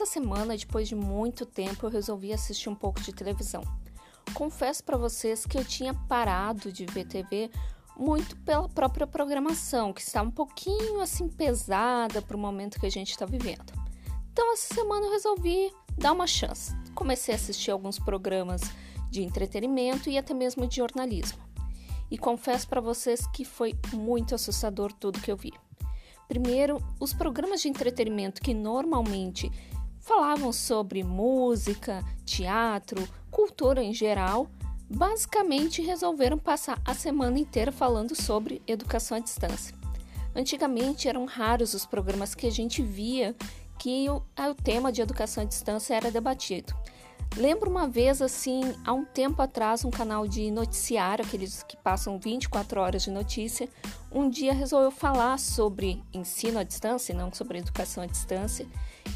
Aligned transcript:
Essa 0.00 0.06
semana, 0.06 0.56
depois 0.56 0.86
de 0.86 0.94
muito 0.94 1.44
tempo, 1.44 1.84
eu 1.84 1.90
resolvi 1.90 2.32
assistir 2.32 2.68
um 2.68 2.74
pouco 2.74 3.00
de 3.00 3.12
televisão. 3.12 3.64
Confesso 4.32 4.84
para 4.84 4.96
vocês 4.96 5.44
que 5.44 5.58
eu 5.58 5.64
tinha 5.64 5.92
parado 5.92 6.70
de 6.70 6.86
ver 6.86 7.04
TV 7.04 7.50
muito 7.96 8.36
pela 8.36 8.68
própria 8.68 9.08
programação, 9.08 9.92
que 9.92 10.00
está 10.00 10.22
um 10.22 10.30
pouquinho 10.30 11.00
assim 11.00 11.28
pesada 11.28 12.22
para 12.22 12.36
o 12.36 12.38
momento 12.38 12.78
que 12.78 12.86
a 12.86 12.90
gente 12.90 13.10
está 13.10 13.26
vivendo. 13.26 13.72
Então, 14.32 14.52
essa 14.52 14.72
semana 14.72 15.04
eu 15.04 15.10
resolvi 15.10 15.72
dar 15.96 16.12
uma 16.12 16.28
chance. 16.28 16.72
Comecei 16.94 17.34
a 17.34 17.36
assistir 17.36 17.72
alguns 17.72 17.98
programas 17.98 18.60
de 19.10 19.24
entretenimento 19.24 20.08
e 20.08 20.16
até 20.16 20.32
mesmo 20.32 20.68
de 20.68 20.76
jornalismo. 20.76 21.40
E 22.08 22.16
confesso 22.16 22.68
para 22.68 22.80
vocês 22.80 23.26
que 23.32 23.44
foi 23.44 23.74
muito 23.92 24.36
assustador 24.36 24.92
tudo 24.92 25.20
que 25.20 25.32
eu 25.32 25.36
vi. 25.36 25.52
Primeiro, 26.28 26.78
os 27.00 27.12
programas 27.12 27.62
de 27.62 27.68
entretenimento 27.68 28.40
que 28.40 28.54
normalmente 28.54 29.50
falavam 30.08 30.50
sobre 30.54 31.04
música, 31.04 32.02
teatro, 32.24 33.06
cultura 33.30 33.82
em 33.82 33.92
geral, 33.92 34.48
basicamente 34.88 35.82
resolveram 35.82 36.38
passar 36.38 36.80
a 36.82 36.94
semana 36.94 37.38
inteira 37.38 37.70
falando 37.70 38.14
sobre 38.14 38.62
educação 38.66 39.18
à 39.18 39.20
distância. 39.20 39.76
Antigamente 40.34 41.08
eram 41.08 41.26
raros 41.26 41.74
os 41.74 41.84
programas 41.84 42.34
que 42.34 42.46
a 42.46 42.50
gente 42.50 42.82
via 42.82 43.36
que 43.78 44.08
o, 44.08 44.16
o 44.16 44.54
tema 44.54 44.90
de 44.90 45.02
educação 45.02 45.42
à 45.42 45.46
distância 45.46 45.94
era 45.94 46.10
debatido. 46.10 46.74
Lembro 47.36 47.70
uma 47.70 47.86
vez, 47.86 48.22
assim, 48.22 48.62
há 48.86 48.94
um 48.94 49.04
tempo 49.04 49.42
atrás, 49.42 49.84
um 49.84 49.90
canal 49.90 50.26
de 50.26 50.50
noticiário, 50.50 51.24
aqueles 51.24 51.62
que 51.62 51.76
passam 51.76 52.18
24 52.18 52.80
horas 52.80 53.02
de 53.02 53.10
notícia, 53.10 53.68
um 54.12 54.28
dia 54.28 54.52
resolveu 54.52 54.90
falar 54.90 55.38
sobre 55.38 56.02
ensino 56.12 56.58
à 56.58 56.62
distância, 56.62 57.14
não 57.14 57.32
sobre 57.32 57.58
educação 57.58 58.02
à 58.02 58.06
distância. 58.06 58.66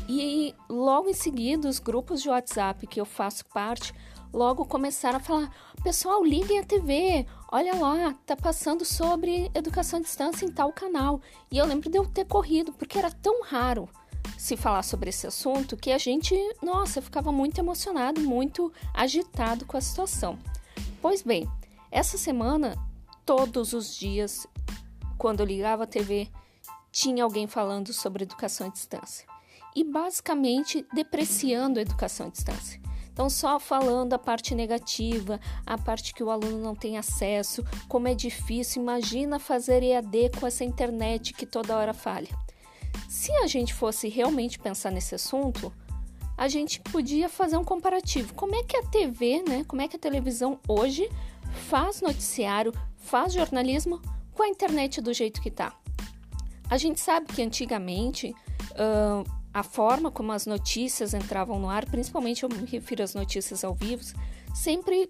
E 0.09 0.55
logo 0.69 1.09
em 1.09 1.15
seguida, 1.15 1.69
os 1.69 1.79
grupos 1.79 2.23
de 2.23 2.29
WhatsApp 2.29 2.87
que 2.87 3.01
eu 3.01 3.05
faço 3.05 3.45
parte, 3.47 3.95
logo 4.33 4.65
começaram 4.65 5.17
a 5.17 5.21
falar: 5.21 5.51
pessoal, 5.83 6.25
liguem 6.25 6.59
a 6.59 6.65
TV, 6.65 7.27
olha 7.51 7.75
lá, 7.75 8.15
tá 8.27 8.37
passando 8.37 8.85
sobre 8.85 9.51
educação 9.55 9.99
à 9.99 10.03
distância 10.03 10.45
em 10.45 10.51
tal 10.51 10.73
canal. 10.73 11.21
E 11.51 11.59
eu 11.59 11.67
lembro 11.67 11.91
de 11.91 11.99
eu 11.99 12.07
ter 12.07 12.27
corrido, 12.27 12.73
porque 12.73 12.99
era 12.99 13.11
tão 13.11 13.43
raro 13.43 13.89
se 14.37 14.57
falar 14.57 14.83
sobre 14.83 15.11
esse 15.11 15.27
assunto 15.27 15.77
que 15.77 15.93
a 15.93 15.99
gente, 15.99 16.35
nossa, 16.63 17.01
ficava 17.01 17.31
muito 17.31 17.59
emocionado, 17.59 18.21
muito 18.21 18.73
agitado 18.93 19.65
com 19.65 19.77
a 19.77 19.81
situação. 19.81 20.39
Pois 21.01 21.23
bem, 21.23 21.49
essa 21.91 22.17
semana, 22.17 22.77
todos 23.25 23.73
os 23.73 23.95
dias, 23.95 24.47
quando 25.23 25.45
ligava 25.45 25.85
a 25.85 25.87
TV, 25.87 26.29
tinha 26.91 27.23
alguém 27.23 27.47
falando 27.47 27.93
sobre 27.93 28.25
educação 28.25 28.67
à 28.67 28.71
distância 28.71 29.25
e 29.73 29.85
basicamente 29.85 30.85
depreciando 30.93 31.79
a 31.79 31.83
educação 31.83 32.27
à 32.27 32.29
distância. 32.29 32.81
Então, 33.13 33.31
só 33.31 33.61
falando 33.61 34.15
a 34.15 34.19
parte 34.19 34.53
negativa, 34.53 35.39
a 35.65 35.79
parte 35.79 36.13
que 36.13 36.25
o 36.25 36.31
aluno 36.31 36.59
não 36.59 36.75
tem 36.75 36.99
acesso, 36.99 37.65
como 37.89 38.09
é 38.09 38.17
difícil. 38.17 38.83
Imagina 38.83 39.39
fazer 39.39 39.85
EAD 39.85 40.33
com 40.41 40.45
essa 40.45 40.65
internet 40.65 41.33
que 41.35 41.47
toda 41.47 41.77
hora 41.77 41.95
falha. 41.95 42.37
Se 43.09 43.31
a 43.31 43.47
gente 43.47 43.73
fosse 43.73 44.09
realmente 44.09 44.59
pensar 44.59 44.91
nesse 44.91 45.15
assunto, 45.15 45.73
a 46.37 46.49
gente 46.49 46.81
podia 46.81 47.29
fazer 47.29 47.57
um 47.57 47.65
comparativo. 47.65 48.35
Como 48.35 48.57
é 48.57 48.65
que 48.65 48.77
a 48.77 48.83
TV, 48.83 49.45
né? 49.49 49.63
Como 49.69 49.83
é 49.83 49.87
que 49.87 49.95
a 49.95 50.01
televisão 50.01 50.59
hoje 50.67 51.09
faz 51.69 52.01
noticiário, 52.01 52.73
faz 52.97 53.33
jornalismo 53.33 54.03
com 54.35 54.43
a 54.43 54.49
internet 54.49 55.01
do 55.01 55.13
jeito 55.13 55.41
que 55.41 55.51
tá? 55.51 55.77
A 56.69 56.79
gente 56.79 57.01
sabe 57.01 57.27
que 57.27 57.43
antigamente 57.43 58.35
uh, 58.73 59.31
a 59.53 59.63
forma 59.63 60.11
como 60.11 60.33
as 60.33 60.47
notícias 60.47 61.13
entravam 61.13 61.59
no 61.59 61.69
ar, 61.69 61.85
principalmente 61.85 62.43
eu 62.43 62.49
me 62.49 62.65
refiro 62.65 63.03
às 63.03 63.15
notícias 63.15 63.63
ao 63.63 63.75
vivo, 63.75 64.03
sempre 64.55 65.09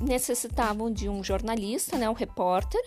necessitavam 0.00 0.92
de 0.92 1.08
um 1.08 1.22
jornalista, 1.22 1.96
né, 1.96 2.08
um 2.08 2.14
repórter, 2.14 2.82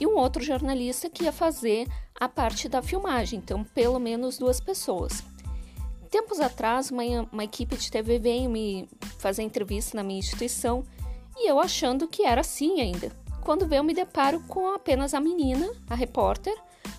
e 0.00 0.06
um 0.06 0.16
outro 0.16 0.42
jornalista 0.42 1.08
que 1.08 1.24
ia 1.24 1.32
fazer 1.32 1.88
a 2.14 2.28
parte 2.28 2.68
da 2.68 2.82
filmagem, 2.82 3.38
então 3.38 3.64
pelo 3.64 3.98
menos 3.98 4.38
duas 4.38 4.60
pessoas. 4.60 5.24
Tempos 6.10 6.40
atrás, 6.40 6.90
uma, 6.90 7.02
uma 7.32 7.44
equipe 7.44 7.76
de 7.76 7.90
TV 7.90 8.18
veio 8.18 8.48
me 8.48 8.88
fazer 9.18 9.42
entrevista 9.42 9.96
na 9.96 10.02
minha 10.02 10.20
instituição 10.20 10.84
e 11.36 11.50
eu 11.50 11.60
achando 11.60 12.08
que 12.08 12.24
era 12.24 12.40
assim 12.40 12.80
ainda. 12.80 13.12
Quando 13.48 13.74
eu 13.74 13.82
me 13.82 13.94
deparo 13.94 14.40
com 14.40 14.74
apenas 14.74 15.14
a 15.14 15.20
menina, 15.20 15.72
a 15.88 15.94
repórter, 15.94 16.54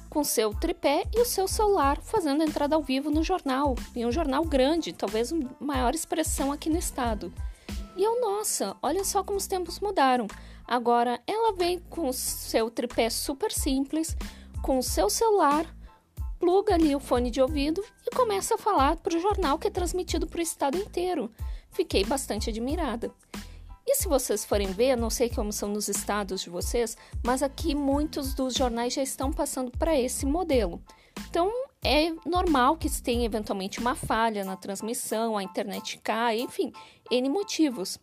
com 0.10 0.24
seu 0.24 0.52
tripé 0.52 1.04
e 1.16 1.22
o 1.22 1.26
seu 1.26 1.48
celular 1.48 2.02
fazendo 2.02 2.42
entrada 2.42 2.76
ao 2.76 2.82
vivo 2.82 3.12
no 3.12 3.24
jornal, 3.24 3.76
em 3.96 4.04
um 4.04 4.12
jornal 4.12 4.44
grande, 4.44 4.92
talvez 4.92 5.32
maior 5.60 5.94
expressão 5.94 6.52
aqui 6.52 6.68
no 6.68 6.80
estado. 6.80 7.32
E 7.96 8.04
eu, 8.04 8.20
nossa, 8.20 8.76
olha 8.82 9.04
só 9.04 9.24
como 9.24 9.38
os 9.38 9.46
tempos 9.46 9.80
mudaram. 9.80 10.26
Agora 10.66 11.22
ela 11.28 11.54
vem 11.54 11.78
com 11.88 12.10
o 12.10 12.14
seu 12.14 12.72
tripé 12.72 13.12
super 13.12 13.52
simples, 13.52 14.18
com 14.64 14.80
o 14.80 14.84
seu 14.84 15.08
celular, 15.08 15.68
pluga 16.40 16.74
ali 16.74 16.96
o 16.96 17.00
fone 17.00 17.30
de 17.30 17.40
ouvido 17.40 17.86
e 18.08 18.16
começa 18.16 18.56
a 18.56 18.58
falar 18.58 18.96
para 18.96 19.16
o 19.16 19.22
jornal 19.22 19.60
que 19.60 19.68
é 19.68 19.72
transmitido 19.72 20.26
para 20.26 20.40
o 20.40 20.42
estado 20.42 20.80
inteiro. 20.80 21.32
Fiquei 21.70 22.04
bastante 22.04 22.50
admirada. 22.50 23.14
E 23.86 23.96
se 23.96 24.08
vocês 24.08 24.46
forem 24.46 24.72
ver, 24.72 24.96
não 24.96 25.10
sei 25.10 25.30
como 25.30 25.52
são 25.52 25.70
nos 25.70 25.88
estados 25.88 26.42
de 26.42 26.50
vocês, 26.50 26.96
mas 27.24 27.42
aqui 27.42 27.74
muitos 27.74 28.34
dos 28.34 28.54
jornais 28.54 28.94
já 28.94 29.02
estão 29.02 29.32
passando 29.32 29.72
para 29.72 30.00
esse 30.00 30.26
modelo. 30.26 30.82
Então 31.30 31.52
é 31.84 32.12
normal 32.26 32.78
que 32.78 32.90
tenha 33.02 33.26
eventualmente 33.26 33.80
uma 33.80 33.96
falha 33.96 34.44
na 34.44 34.56
transmissão, 34.56 35.38
a 35.38 35.44
internet 35.44 35.98
cai, 36.04 36.40
enfim, 36.42 36.72
N 37.10 37.30
motivos. 37.30 37.98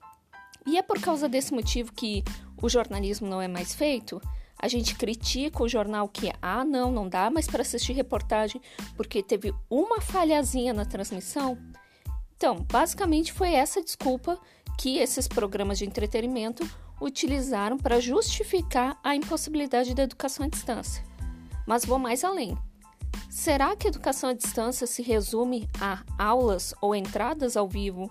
E 0.66 0.76
é 0.76 0.82
por 0.82 1.00
causa 1.00 1.28
desse 1.28 1.54
motivo 1.54 1.92
que 1.92 2.24
o 2.60 2.68
jornalismo 2.68 3.28
não 3.28 3.40
é 3.40 3.46
mais 3.46 3.74
feito? 3.74 4.20
A 4.58 4.68
gente 4.68 4.94
critica 4.94 5.62
o 5.62 5.68
jornal 5.68 6.08
que, 6.08 6.32
ah, 6.40 6.64
não, 6.64 6.90
não 6.90 7.08
dá 7.08 7.30
mais 7.30 7.46
para 7.46 7.60
assistir 7.60 7.92
reportagem 7.92 8.60
porque 8.96 9.22
teve 9.22 9.54
uma 9.68 10.00
falhazinha 10.00 10.72
na 10.72 10.84
transmissão. 10.84 11.58
Então, 12.36 12.66
basicamente 12.70 13.32
foi 13.32 13.52
essa 13.52 13.82
desculpa 13.82 14.38
que 14.78 14.98
esses 14.98 15.26
programas 15.26 15.78
de 15.78 15.86
entretenimento 15.86 16.68
utilizaram 17.00 17.76
para 17.76 18.00
justificar 18.00 18.98
a 19.02 19.14
impossibilidade 19.14 19.94
da 19.94 20.02
educação 20.02 20.46
à 20.46 20.48
distância. 20.48 21.04
Mas 21.66 21.84
vou 21.84 21.98
mais 21.98 22.24
além. 22.24 22.56
Será 23.30 23.74
que 23.76 23.88
educação 23.88 24.30
à 24.30 24.32
distância 24.32 24.86
se 24.86 25.02
resume 25.02 25.68
a 25.80 26.02
aulas 26.18 26.74
ou 26.80 26.94
entradas 26.94 27.56
ao 27.56 27.68
vivo? 27.68 28.10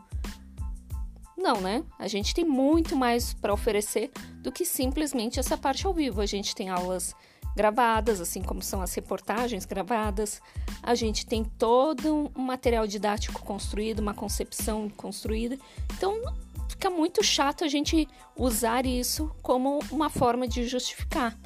Não, 1.38 1.60
né? 1.62 1.84
A 2.00 2.08
gente 2.08 2.34
tem 2.34 2.46
muito 2.46 2.96
mais 2.96 3.34
para 3.34 3.54
oferecer 3.54 4.12
do 4.42 4.52
que 4.52 4.66
simplesmente 4.66 5.40
essa 5.40 5.58
parte 5.58 5.86
ao 5.86 5.94
vivo. 5.94 6.22
A 6.22 6.26
gente 6.26 6.56
tem 6.56 6.70
aulas 6.70 7.16
gravadas, 7.56 8.20
assim 8.20 8.42
como 8.42 8.62
são 8.62 8.82
as 8.82 8.94
reportagens 8.94 9.66
gravadas. 9.66 10.42
A 10.84 10.94
gente 10.94 11.26
tem 11.26 11.44
todo 11.44 12.32
um 12.36 12.42
material 12.42 12.86
didático 12.86 13.42
construído, 13.42 14.00
uma 14.00 14.14
concepção 14.14 14.90
construída. 14.90 15.58
Então, 15.96 16.22
fica 16.68 16.90
muito 16.90 17.24
chato 17.24 17.64
a 17.64 17.68
gente 17.68 18.08
usar 18.36 18.86
isso 18.86 19.34
como 19.42 19.80
uma 19.92 20.10
forma 20.10 20.48
de 20.48 20.68
justificar. 20.68 21.38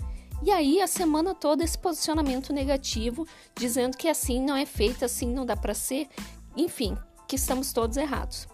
E 0.42 0.52
aí 0.52 0.82
a 0.82 0.88
semana 0.88 1.36
toda 1.36 1.64
esse 1.64 1.78
posicionamento 1.78 2.54
negativo, 2.54 3.28
dizendo 3.56 3.98
que 3.98 4.08
assim 4.08 4.42
não 4.42 4.56
é 4.56 4.66
feito, 4.66 5.04
assim 5.04 5.28
não 5.28 5.46
dá 5.46 5.56
para 5.56 5.74
ser, 5.74 6.08
enfim, 6.56 6.98
que 7.28 7.36
estamos 7.36 7.74
todos 7.74 7.98
errados. 7.98 8.48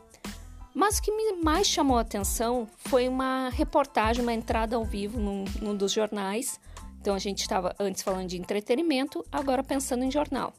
Mas 0.74 0.98
o 0.98 1.02
que 1.02 1.12
me 1.12 1.42
mais 1.42 1.68
chamou 1.68 1.98
a 1.98 2.02
atenção 2.02 2.68
foi 2.76 3.08
uma 3.08 3.50
reportagem, 3.50 4.22
uma 4.22 4.34
entrada 4.34 4.76
ao 4.76 4.84
vivo 4.84 5.20
num, 5.20 5.46
num 5.62 5.76
dos 5.76 5.92
jornais. 5.92 6.60
Então 7.00 7.16
a 7.16 7.20
gente 7.20 7.42
estava 7.42 7.74
antes 7.80 8.02
falando 8.02 8.28
de 8.28 8.38
entretenimento, 8.38 9.24
agora 9.32 9.64
pensando 9.64 10.04
em 10.04 10.12
jornal. 10.12 10.54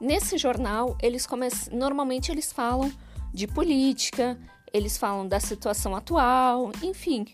Nesse 0.00 0.38
jornal, 0.38 0.96
eles 1.02 1.26
começam, 1.26 1.76
normalmente 1.76 2.32
eles 2.32 2.50
falam 2.50 2.90
de 3.32 3.46
política, 3.46 4.38
eles 4.72 4.96
falam 4.96 5.26
da 5.26 5.40
situação 5.40 5.94
atual, 5.94 6.72
enfim, 6.82 7.26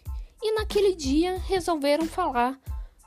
e 0.42 0.52
naquele 0.52 0.94
dia 0.94 1.38
resolveram 1.46 2.06
falar 2.06 2.58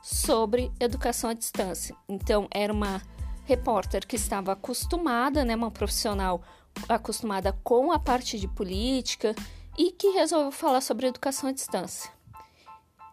sobre 0.02 0.72
educação 0.80 1.30
à 1.30 1.34
distância. 1.34 1.96
Então, 2.08 2.48
era 2.52 2.72
uma 2.72 3.02
repórter 3.46 4.06
que 4.06 4.16
estava 4.16 4.52
acostumada, 4.52 5.46
né, 5.46 5.56
uma 5.56 5.72
profissional 5.72 6.42
acostumada 6.88 7.54
com 7.64 7.92
a 7.92 8.00
parte 8.00 8.40
de 8.40 8.48
política 8.48 9.34
e 9.78 9.92
que 9.92 10.10
resolveu 10.10 10.52
falar 10.52 10.82
sobre 10.82 11.08
educação 11.08 11.50
à 11.50 11.54
distância. 11.54 12.12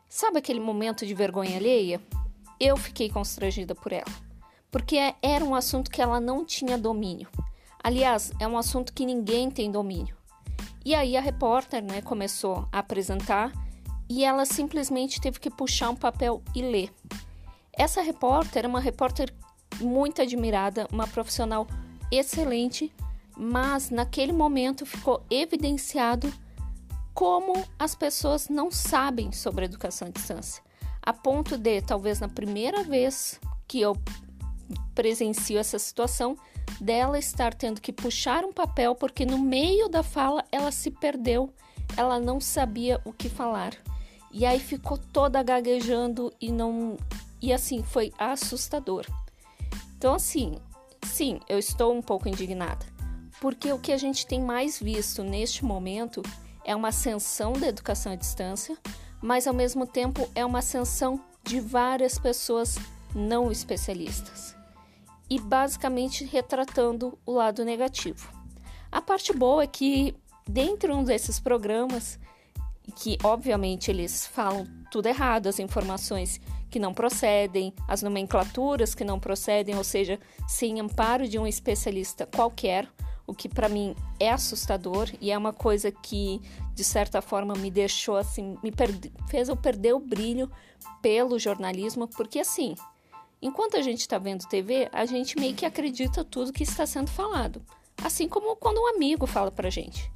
Sabe 0.08 0.38
aquele 0.38 0.60
momento 0.60 1.06
de 1.06 1.14
vergonha 1.14 1.56
alheia? 1.56 2.00
Eu 2.58 2.76
fiquei 2.76 3.10
constrangida 3.10 3.74
por 3.74 3.92
ela, 3.92 4.12
porque 4.70 4.96
era 5.20 5.44
um 5.44 5.54
assunto 5.54 5.90
que 5.90 6.00
ela 6.00 6.20
não 6.20 6.44
tinha 6.44 6.78
domínio. 6.78 7.28
Aliás, 7.82 8.32
é 8.38 8.46
um 8.46 8.56
assunto 8.56 8.92
que 8.92 9.04
ninguém 9.04 9.50
tem 9.50 9.70
domínio. 9.70 10.16
E 10.84 10.94
aí 10.94 11.16
a 11.16 11.20
repórter 11.20 11.82
né, 11.82 12.02
começou 12.02 12.68
a 12.70 12.80
apresentar 12.80 13.52
e 14.08 14.24
ela 14.24 14.44
simplesmente 14.44 15.20
teve 15.20 15.40
que 15.40 15.50
puxar 15.50 15.90
um 15.90 15.96
papel 15.96 16.42
e 16.54 16.62
ler. 16.62 16.92
Essa 17.72 18.02
repórter 18.02 18.64
é 18.64 18.68
uma 18.68 18.80
repórter 18.80 19.32
muito 19.80 20.20
admirada, 20.20 20.86
uma 20.92 21.06
profissional 21.06 21.66
excelente, 22.10 22.92
mas 23.36 23.90
naquele 23.90 24.32
momento 24.32 24.84
ficou 24.84 25.24
evidenciado 25.30 26.32
como 27.14 27.64
as 27.78 27.94
pessoas 27.94 28.48
não 28.48 28.70
sabem 28.70 29.32
sobre 29.32 29.64
educação 29.64 30.08
à 30.08 30.10
distância, 30.10 30.62
a 31.00 31.12
ponto 31.12 31.56
de, 31.56 31.80
talvez 31.80 32.20
na 32.20 32.28
primeira 32.28 32.82
vez 32.82 33.40
que 33.66 33.80
eu 33.80 33.96
presencio 34.94 35.58
essa 35.58 35.78
situação, 35.78 36.36
dela 36.80 37.18
estar 37.18 37.54
tendo 37.54 37.80
que 37.80 37.92
puxar 37.92 38.44
um 38.44 38.52
papel 38.52 38.94
porque 38.94 39.24
no 39.24 39.38
meio 39.38 39.88
da 39.88 40.02
fala 40.02 40.44
ela 40.50 40.70
se 40.70 40.90
perdeu, 40.90 41.52
ela 41.96 42.18
não 42.18 42.40
sabia 42.40 43.00
o 43.04 43.12
que 43.12 43.28
falar. 43.28 43.74
E 44.32 44.44
aí 44.44 44.58
ficou 44.58 44.98
toda 44.98 45.42
gaguejando 45.42 46.32
e 46.40 46.50
não 46.50 46.96
e 47.40 47.52
assim 47.52 47.82
foi 47.82 48.12
assustador. 48.18 49.06
Então 49.96 50.14
assim, 50.14 50.56
sim, 51.04 51.40
eu 51.48 51.58
estou 51.58 51.94
um 51.94 52.02
pouco 52.02 52.28
indignada, 52.28 52.84
porque 53.40 53.72
o 53.72 53.78
que 53.78 53.92
a 53.92 53.96
gente 53.96 54.26
tem 54.26 54.40
mais 54.40 54.80
visto 54.80 55.22
neste 55.22 55.64
momento 55.64 56.22
é 56.64 56.74
uma 56.74 56.88
ascensão 56.88 57.52
da 57.52 57.68
educação 57.68 58.12
à 58.12 58.16
distância, 58.16 58.76
mas 59.22 59.46
ao 59.46 59.54
mesmo 59.54 59.86
tempo 59.86 60.28
é 60.34 60.44
uma 60.44 60.58
ascensão 60.58 61.20
de 61.44 61.60
várias 61.60 62.18
pessoas 62.18 62.78
não 63.14 63.50
especialistas 63.50 64.56
e 65.28 65.40
basicamente 65.40 66.24
retratando 66.24 67.18
o 67.24 67.32
lado 67.32 67.64
negativo. 67.64 68.28
A 68.90 69.00
parte 69.00 69.32
boa 69.32 69.62
é 69.62 69.66
que, 69.66 70.14
dentro 70.46 70.94
um 70.94 71.02
desses 71.02 71.40
programas, 71.40 72.18
que 72.96 73.18
obviamente 73.24 73.90
eles 73.90 74.26
falam 74.26 74.66
tudo 74.90 75.06
errado, 75.06 75.48
as 75.48 75.58
informações 75.58 76.40
que 76.70 76.78
não 76.78 76.92
procedem, 76.92 77.72
as 77.88 78.02
nomenclaturas 78.02 78.94
que 78.94 79.04
não 79.04 79.18
procedem, 79.18 79.76
ou 79.76 79.84
seja, 79.84 80.18
sem 80.46 80.80
amparo 80.80 81.26
de 81.26 81.38
um 81.38 81.46
especialista 81.46 82.26
qualquer, 82.26 82.88
o 83.26 83.34
que 83.34 83.48
para 83.48 83.68
mim 83.68 83.96
é 84.20 84.30
assustador 84.30 85.08
e 85.20 85.30
é 85.30 85.38
uma 85.38 85.52
coisa 85.52 85.90
que 85.90 86.40
de 86.74 86.84
certa 86.84 87.22
forma 87.22 87.54
me 87.54 87.70
deixou 87.70 88.16
assim, 88.16 88.58
me 88.62 88.70
fez 89.28 89.48
eu 89.48 89.56
perder 89.56 89.94
o 89.94 89.98
brilho 89.98 90.50
pelo 91.00 91.38
jornalismo, 91.38 92.06
porque 92.06 92.38
assim, 92.38 92.74
enquanto 93.44 93.76
a 93.76 93.82
gente 93.82 94.00
está 94.00 94.16
vendo 94.16 94.48
TV, 94.48 94.88
a 94.90 95.04
gente 95.04 95.38
meio 95.38 95.54
que 95.54 95.66
acredita 95.66 96.24
tudo 96.24 96.52
que 96.52 96.62
está 96.62 96.86
sendo 96.86 97.10
falado, 97.10 97.62
assim 98.02 98.26
como 98.26 98.56
quando 98.56 98.78
um 98.78 98.96
amigo 98.96 99.26
fala 99.26 99.50
para 99.50 99.68
gente. 99.68 100.10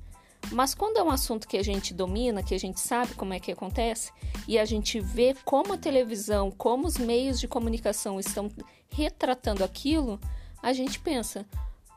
Mas 0.50 0.74
quando 0.74 0.96
é 0.96 1.02
um 1.02 1.10
assunto 1.10 1.46
que 1.46 1.58
a 1.58 1.62
gente 1.62 1.92
domina, 1.92 2.42
que 2.42 2.54
a 2.54 2.58
gente 2.58 2.80
sabe 2.80 3.12
como 3.12 3.34
é 3.34 3.38
que 3.38 3.52
acontece, 3.52 4.10
e 4.46 4.58
a 4.58 4.64
gente 4.64 4.98
vê 4.98 5.36
como 5.44 5.74
a 5.74 5.76
televisão, 5.76 6.50
como 6.50 6.86
os 6.86 6.96
meios 6.96 7.38
de 7.38 7.46
comunicação 7.46 8.18
estão 8.18 8.50
retratando 8.88 9.62
aquilo, 9.62 10.18
a 10.62 10.72
gente 10.72 10.98
pensa: 10.98 11.44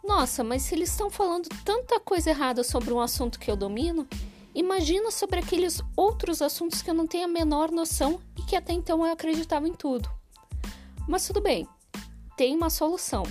nossa, 0.04 0.44
mas 0.44 0.64
se 0.64 0.76
eles 0.76 0.90
estão 0.90 1.10
falando 1.10 1.48
tanta 1.64 1.98
coisa 1.98 2.32
errada 2.32 2.62
sobre 2.62 2.92
um 2.92 3.00
assunto 3.00 3.40
que 3.40 3.50
eu 3.50 3.56
domino, 3.56 4.06
imagina 4.54 5.10
sobre 5.12 5.40
aqueles 5.40 5.82
outros 5.96 6.42
assuntos 6.42 6.82
que 6.82 6.90
eu 6.90 6.94
não 6.94 7.08
tenho 7.08 7.24
a 7.24 7.30
menor 7.30 7.72
noção 7.72 8.20
e 8.38 8.42
que 8.42 8.58
até 8.58 8.74
então 8.74 9.06
eu 9.06 9.14
acreditava 9.14 9.66
em 9.66 9.74
tudo. 9.74 10.10
Mas 11.08 11.26
tudo 11.26 11.42
bem, 11.42 11.68
tem 12.38 12.56
uma 12.56 12.70
solução, 12.70 13.24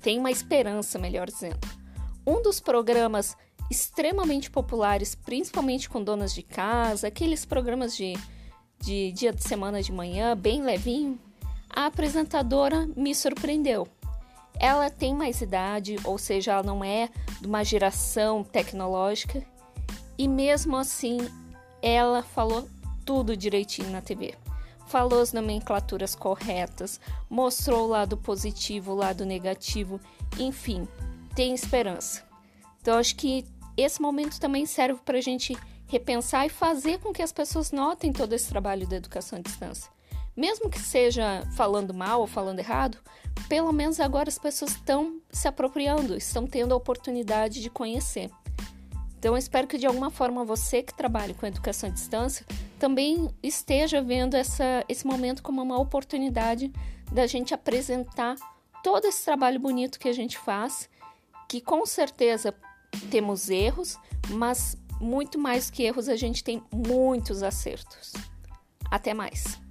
tem 0.00 0.18
uma 0.18 0.30
esperança, 0.30 0.98
melhor 0.98 1.26
dizendo. 1.26 1.58
Um 2.26 2.42
dos 2.42 2.60
programas 2.60 3.36
extremamente 3.70 4.50
populares, 4.50 5.14
principalmente 5.14 5.88
com 5.88 6.02
donas 6.02 6.34
de 6.34 6.42
casa, 6.42 7.08
aqueles 7.08 7.44
programas 7.44 7.96
de, 7.96 8.14
de 8.80 9.12
dia 9.12 9.32
de 9.32 9.42
semana 9.42 9.82
de 9.82 9.92
manhã, 9.92 10.36
bem 10.36 10.62
levinho, 10.62 11.18
a 11.68 11.86
apresentadora 11.86 12.88
me 12.96 13.14
surpreendeu 13.14 13.86
ela 14.58 14.90
tem 14.90 15.14
mais 15.14 15.40
idade, 15.40 15.96
ou 16.04 16.18
seja, 16.18 16.52
ela 16.52 16.62
não 16.62 16.84
é 16.84 17.08
de 17.40 17.46
uma 17.46 17.64
geração 17.64 18.42
tecnológica, 18.42 19.42
e 20.16 20.26
mesmo 20.26 20.76
assim 20.76 21.18
ela 21.80 22.22
falou 22.22 22.68
tudo 23.04 23.36
direitinho 23.36 23.90
na 23.90 24.00
TV. 24.00 24.34
Falou 24.88 25.20
as 25.20 25.32
nomenclaturas 25.32 26.14
corretas, 26.14 26.98
mostrou 27.28 27.84
o 27.84 27.88
lado 27.88 28.16
positivo, 28.16 28.92
o 28.92 28.96
lado 28.96 29.24
negativo, 29.26 30.00
enfim, 30.38 30.88
tem 31.34 31.54
esperança. 31.54 32.22
Então, 32.80 32.96
acho 32.96 33.14
que 33.16 33.44
esse 33.76 34.00
momento 34.00 34.40
também 34.40 34.64
serve 34.66 35.00
para 35.04 35.18
a 35.18 35.20
gente 35.20 35.56
repensar 35.86 36.46
e 36.46 36.50
fazer 36.50 36.98
com 36.98 37.12
que 37.12 37.22
as 37.22 37.32
pessoas 37.32 37.70
notem 37.70 38.12
todo 38.12 38.32
esse 38.32 38.48
trabalho 38.48 38.86
da 38.86 38.96
educação 38.96 39.38
à 39.38 39.42
distância. 39.42 39.90
Mesmo 40.36 40.70
que 40.70 40.78
seja 40.78 41.42
falando 41.56 41.92
mal 41.92 42.20
ou 42.20 42.26
falando 42.26 42.60
errado, 42.60 42.98
pelo 43.48 43.72
menos 43.72 44.00
agora 44.00 44.28
as 44.28 44.38
pessoas 44.38 44.72
estão 44.72 45.20
se 45.30 45.48
apropriando, 45.48 46.16
estão 46.16 46.46
tendo 46.46 46.72
a 46.72 46.76
oportunidade 46.76 47.60
de 47.60 47.68
conhecer. 47.68 48.30
Então, 49.18 49.34
eu 49.34 49.38
espero 49.38 49.66
que 49.66 49.76
de 49.76 49.86
alguma 49.86 50.10
forma 50.10 50.44
você 50.44 50.80
que 50.80 50.94
trabalha 50.94 51.34
com 51.34 51.44
educação 51.44 51.88
à 51.88 51.92
distância 51.92 52.46
também 52.78 53.28
esteja 53.42 54.00
vendo 54.00 54.34
essa, 54.34 54.84
esse 54.88 55.04
momento 55.04 55.42
como 55.42 55.60
uma 55.60 55.78
oportunidade 55.78 56.72
da 57.10 57.26
gente 57.26 57.52
apresentar 57.52 58.36
todo 58.82 59.06
esse 59.06 59.24
trabalho 59.24 59.58
bonito 59.58 59.98
que 59.98 60.08
a 60.08 60.12
gente 60.12 60.38
faz, 60.38 60.88
que 61.48 61.60
com 61.60 61.84
certeza 61.84 62.54
temos 63.10 63.50
erros, 63.50 63.98
mas 64.30 64.76
muito 65.00 65.36
mais 65.36 65.68
que 65.68 65.82
erros, 65.82 66.08
a 66.08 66.16
gente 66.16 66.44
tem 66.44 66.62
muitos 66.72 67.42
acertos. 67.42 68.12
Até 68.90 69.12
mais! 69.12 69.67